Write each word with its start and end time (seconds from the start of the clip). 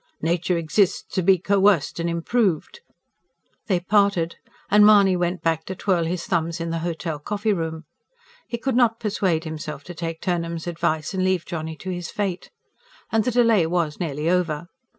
"Nature 0.23 0.57
exists 0.57 1.03
to 1.13 1.21
be 1.21 1.37
coerced 1.37 1.99
and 1.99 2.09
improved." 2.09 2.81
They 3.67 3.79
parted; 3.79 4.37
and 4.71 4.83
Mahony 4.83 5.15
went 5.15 5.43
back 5.43 5.63
to 5.65 5.75
twirl 5.75 6.05
his 6.05 6.25
thumbs 6.25 6.59
in 6.59 6.71
the 6.71 6.79
hotel 6.79 7.19
coffee 7.19 7.53
room. 7.53 7.83
He 8.47 8.57
could 8.57 8.75
not 8.75 8.99
persuade 8.99 9.43
himself 9.43 9.83
to 9.83 9.93
take 9.93 10.19
Turnham's 10.19 10.65
advice 10.65 11.13
and 11.13 11.23
leave 11.23 11.45
Johnny 11.45 11.75
to 11.75 11.91
his 11.91 12.09
fate. 12.09 12.49
And 13.11 13.23
the 13.25 13.29
delay 13.29 13.67
was 13.67 13.99
nearly 13.99 14.27
over. 14.27 14.69